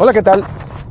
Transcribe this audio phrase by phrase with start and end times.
[0.00, 0.44] Hola, ¿qué tal?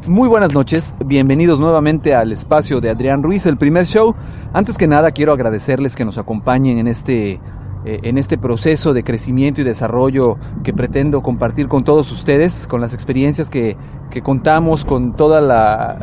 [0.05, 4.13] Muy buenas noches, bienvenidos nuevamente al espacio de Adrián Ruiz, el primer show.
[4.51, 7.39] Antes que nada quiero agradecerles que nos acompañen en este,
[7.85, 12.81] eh, en este proceso de crecimiento y desarrollo que pretendo compartir con todos ustedes, con
[12.81, 13.77] las experiencias que,
[14.09, 15.99] que contamos, con todas la,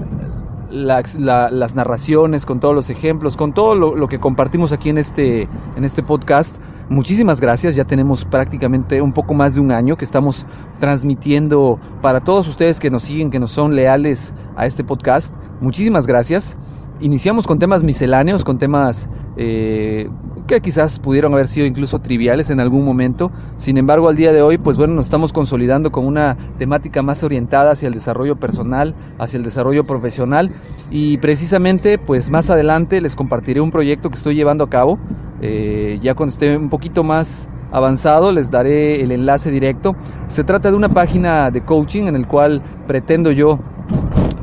[0.70, 5.46] las narraciones, con todos los ejemplos, con todo lo, lo, que compartimos aquí en este,
[5.76, 6.56] en este podcast.
[6.88, 10.46] Muchísimas gracias, ya tenemos prácticamente un poco más de un año que estamos
[10.80, 15.32] transmitiendo para todos ustedes que nos siguen, que nos son leales a este podcast.
[15.60, 16.58] Muchísimas gracias.
[17.00, 20.08] Iniciamos con temas misceláneos, con temas eh,
[20.46, 23.32] que quizás pudieron haber sido incluso triviales en algún momento.
[23.56, 27.22] Sin embargo, al día de hoy, pues bueno, nos estamos consolidando con una temática más
[27.24, 30.52] orientada hacia el desarrollo personal, hacia el desarrollo profesional.
[30.90, 34.98] Y precisamente, pues más adelante les compartiré un proyecto que estoy llevando a cabo.
[35.40, 39.96] Eh, ya cuando esté un poquito más avanzado les daré el enlace directo.
[40.28, 43.58] Se trata de una página de coaching en el cual pretendo yo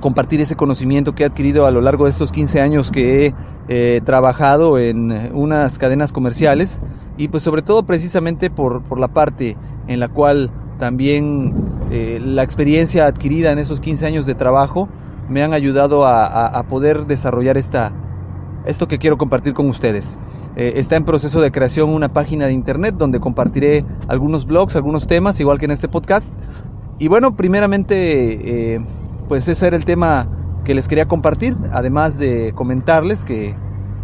[0.01, 3.35] compartir ese conocimiento que he adquirido a lo largo de estos 15 años que he
[3.67, 6.81] eh, trabajado en unas cadenas comerciales
[7.17, 9.55] y pues sobre todo precisamente por, por la parte
[9.87, 11.53] en la cual también
[11.91, 14.89] eh, la experiencia adquirida en esos 15 años de trabajo
[15.29, 17.93] me han ayudado a, a, poder desarrollar esta,
[18.65, 20.19] esto que quiero compartir con ustedes.
[20.55, 25.07] Eh, está en proceso de creación una página de internet donde compartiré algunos blogs, algunos
[25.07, 26.27] temas, igual que en este podcast.
[26.99, 28.85] Y bueno, primeramente, eh,
[29.27, 30.27] pues ese era el tema
[30.63, 33.55] que les quería compartir, además de comentarles que,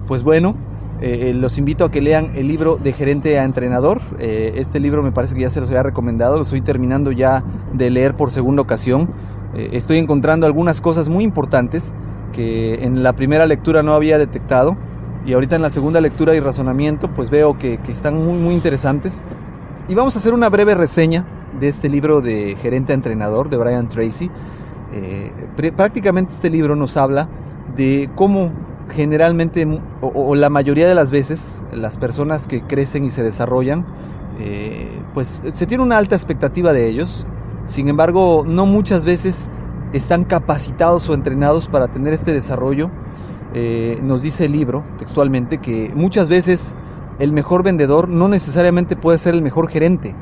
[0.07, 0.55] pues bueno,
[0.99, 4.01] eh, los invito a que lean el libro de gerente a entrenador.
[4.19, 7.91] Este libro me parece que ya se los había recomendado, lo estoy terminando ya de
[7.91, 9.11] leer por segunda ocasión.
[9.53, 11.93] Estoy encontrando algunas cosas muy importantes
[12.31, 14.77] que en la primera lectura no había detectado
[15.25, 18.53] y ahorita en la segunda lectura y razonamiento pues veo que, que están muy muy
[18.53, 19.21] interesantes.
[19.87, 21.25] Y vamos a hacer una breve reseña
[21.59, 24.29] de este libro de gerente entrenador de Brian Tracy.
[24.93, 25.31] Eh,
[25.75, 27.27] prácticamente este libro nos habla
[27.75, 28.51] de cómo
[28.91, 29.65] generalmente
[30.01, 33.85] o, o, la mayoría de las veces las personas que crecen y se desarrollan,
[34.39, 37.27] eh, pues se tiene una alta expectativa de ellos,
[37.65, 39.49] sin embargo no muchas veces
[39.93, 42.89] están capacitados o entrenados para tener este desarrollo.
[43.53, 46.75] Eh, nos dice el libro textualmente que muchas veces
[47.19, 50.15] el mejor vendedor no necesariamente puede ser el mejor gerente,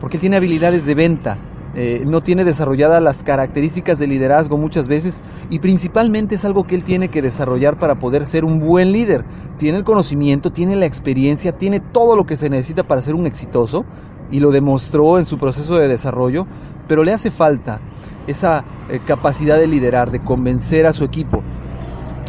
[0.00, 1.38] porque tiene habilidades de venta,
[1.74, 6.74] eh, no tiene desarrolladas las características de liderazgo muchas veces y principalmente es algo que
[6.74, 9.24] él tiene que desarrollar para poder ser un buen líder.
[9.56, 13.26] Tiene el conocimiento, tiene la experiencia, tiene todo lo que se necesita para ser un
[13.26, 13.86] exitoso
[14.30, 16.46] y lo demostró en su proceso de desarrollo,
[16.88, 17.80] pero le hace falta
[18.26, 21.42] esa eh, capacidad de liderar, de convencer a su equipo.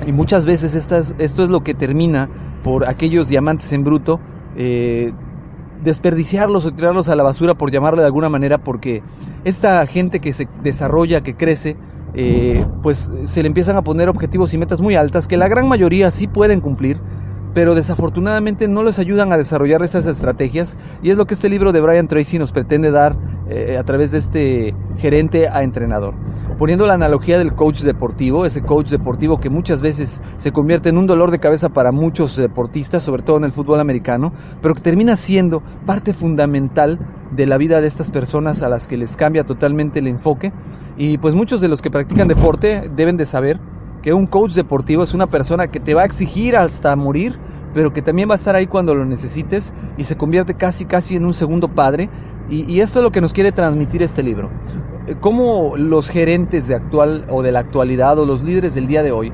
[0.06, 2.30] Y muchas veces estas, esto es lo que termina
[2.64, 4.20] por aquellos diamantes en bruto.
[4.56, 5.14] Eh,
[5.84, 9.04] desperdiciarlos o tirarlos a la basura por llamarle de alguna manera porque
[9.44, 11.76] esta gente que se desarrolla, que crece,
[12.14, 15.68] eh, pues se le empiezan a poner objetivos y metas muy altas que la gran
[15.68, 17.00] mayoría sí pueden cumplir,
[17.54, 21.72] pero desafortunadamente no les ayudan a desarrollar esas estrategias y es lo que este libro
[21.72, 23.16] de Brian Tracy nos pretende dar
[23.50, 26.14] eh, a través de este gerente a entrenador.
[26.58, 30.98] Poniendo la analogía del coach deportivo, ese coach deportivo que muchas veces se convierte en
[30.98, 34.82] un dolor de cabeza para muchos deportistas, sobre todo en el fútbol americano, pero que
[34.82, 37.00] termina siendo parte fundamental
[37.32, 40.54] de la vida de estas personas a las que les cambia totalmente el enfoque.
[40.98, 43.60] Y pues muchos de los que practican deporte deben de saber
[44.04, 47.40] que un coach deportivo es una persona que te va a exigir hasta morir,
[47.74, 51.16] pero que también va a estar ahí cuando lo necesites y se convierte casi casi
[51.16, 52.10] en un segundo padre.
[52.50, 54.50] Y, esto es lo que nos quiere transmitir este libro.
[55.22, 59.14] Cómo los gerentes de actual o de la actualidad o los líderes del día de
[59.14, 59.32] hoy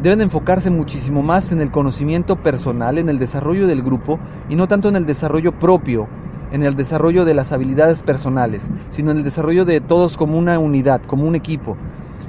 [0.00, 4.68] deben enfocarse muchísimo más en el conocimiento personal, en el desarrollo del grupo y no
[4.68, 6.06] tanto en el desarrollo propio,
[6.52, 10.58] en el desarrollo de las habilidades personales, sino en el desarrollo de todos como una
[10.60, 11.76] unidad, como un equipo.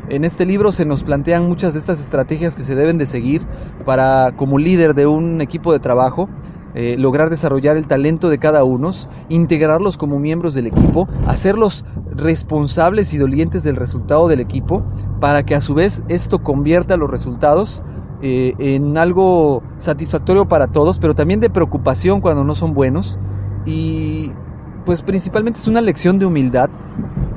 [0.09, 3.41] En este libro se nos plantean muchas de estas estrategias que se deben de seguir
[3.85, 6.27] para, como líder de un equipo de trabajo,
[6.75, 8.91] eh, lograr desarrollar el talento de cada uno,
[9.29, 14.83] integrarlos como miembros del equipo, hacerlos responsables y dolientes del resultado del equipo,
[15.21, 17.81] para que a su vez esto convierta los resultados
[18.21, 23.19] eh, en algo satisfactorio para todos, pero también de preocupación cuando no son buenos.
[23.65, 24.33] Y
[24.85, 26.69] pues principalmente es una lección de humildad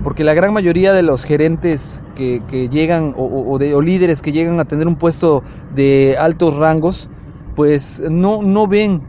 [0.06, 4.60] porque la gran mayoría de los gerentes que, llegan o, de, o, líderes que llegan
[4.60, 5.42] a tener un puesto
[5.74, 7.10] de altos rangos,
[7.56, 9.02] pues no, no ven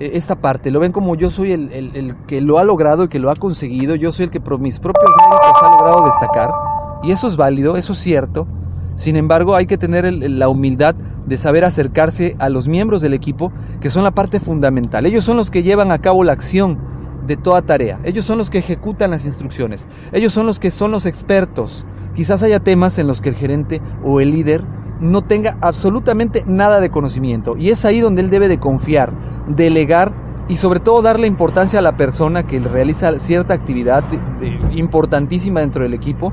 [0.00, 3.08] esta parte, lo ven como yo soy el, el, el, que lo ha logrado, el
[3.10, 6.50] que lo ha conseguido, yo soy el que por mis propios méritos ha logrado destacar,
[7.02, 8.46] y eso es válido, eso es cierto,
[8.94, 10.94] sin embargo hay que tener la humildad
[11.26, 13.52] de saber acercarse a los miembros del equipo,
[13.82, 16.78] que son la parte fundamental, ellos son los que llevan a cabo la acción,
[17.28, 18.00] de toda tarea.
[18.02, 19.86] Ellos son los que ejecutan las instrucciones.
[20.10, 21.86] Ellos son los que son los expertos
[22.18, 24.64] quizás haya temas en los que el gerente o el líder
[25.00, 27.56] no tenga absolutamente nada de conocimiento.
[27.56, 29.12] Y es ahí donde él debe de confiar,
[29.46, 30.12] delegar
[30.48, 34.02] y sobre todo darle importancia a la persona que realiza cierta actividad
[34.72, 36.32] importantísima dentro del equipo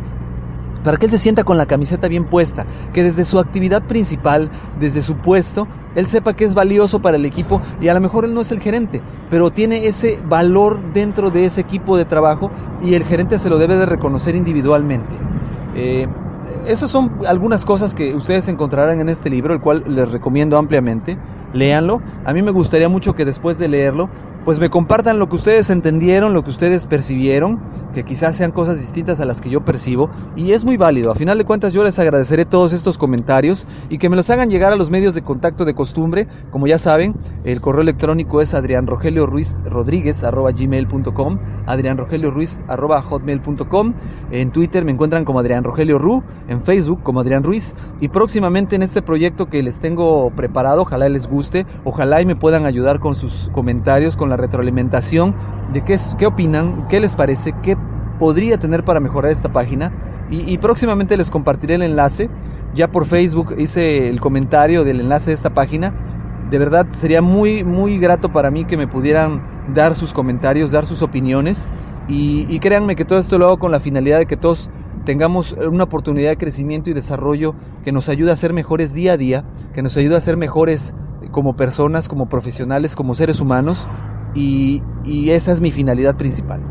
[0.86, 4.50] para que él se sienta con la camiseta bien puesta, que desde su actividad principal,
[4.80, 8.24] desde su puesto, él sepa que es valioso para el equipo y a lo mejor
[8.24, 12.52] él no es el gerente, pero tiene ese valor dentro de ese equipo de trabajo
[12.82, 15.16] y el gerente se lo debe de reconocer individualmente.
[15.76, 16.08] Eh,
[16.68, 21.18] esas son algunas cosas que ustedes encontrarán en este libro, el cual les recomiendo ampliamente.
[21.54, 22.02] Léanlo.
[22.26, 24.10] A mí me gustaría mucho que después de leerlo
[24.46, 27.60] pues me compartan lo que ustedes entendieron, lo que ustedes percibieron,
[27.96, 31.12] que quizás sean cosas distintas a las que yo percibo, y es muy válido.
[31.12, 34.52] A final de cuentas yo les agradeceré todos estos comentarios y que me los hagan
[34.52, 36.28] llegar a los medios de contacto de costumbre.
[36.52, 43.94] Como ya saben, el correo electrónico es adrianrogelioruiz.gmail.com adrianrogelioruiz.hotmail.com
[44.32, 48.76] En Twitter me encuentran como Adrián Rogelio Ru, en Facebook como Adrián Ruiz, y próximamente
[48.76, 53.00] en este proyecto que les tengo preparado, ojalá les guste, ojalá y me puedan ayudar
[53.00, 55.36] con sus comentarios, con la retroalimentación
[55.74, 57.78] de qué, qué opinan, qué les parece, qué
[58.20, 59.92] podría tener para mejorar esta página.
[60.30, 62.32] Y, próximamente les compartiré el enlace.
[62.74, 65.94] Ya por Facebook hice el comentario del enlace de esta página.
[66.50, 69.44] De verdad sería muy, muy grato para mí que me pudieran
[69.74, 71.70] dar sus comentarios, dar sus opiniones.
[72.08, 74.72] Y, y créanme que todo esto lo hago con la finalidad de que todos
[75.06, 77.54] tengamos una oportunidad de crecimiento y desarrollo
[77.84, 79.46] que nos ayude a ser mejores día a día,
[79.76, 80.96] que nos ayude a ser mejores
[81.32, 83.88] como personas, como profesionales, como seres humanos
[84.36, 84.82] y,
[85.30, 86.62] esa es mi finalidad principal.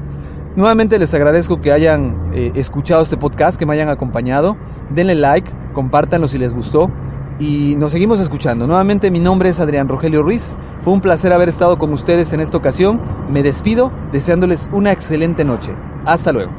[0.57, 4.57] Nuevamente les agradezco que hayan eh, escuchado este podcast, que me hayan acompañado.
[4.91, 6.91] Denle like, compártanlo si les gustó
[7.39, 8.67] y nos seguimos escuchando.
[8.67, 10.57] Nuevamente mi nombre es Adrián Rogelio Ruiz.
[10.81, 13.01] Fue un placer haber estado con ustedes en esta ocasión.
[13.31, 15.75] Me despido deseándoles una excelente noche.
[16.05, 16.53] Hasta luego.